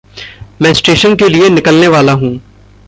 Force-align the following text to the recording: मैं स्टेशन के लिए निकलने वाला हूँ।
मैं 0.61 0.73
स्टेशन 0.73 1.15
के 1.15 1.29
लिए 1.29 1.49
निकलने 1.49 1.87
वाला 1.87 2.13
हूँ। 2.13 2.41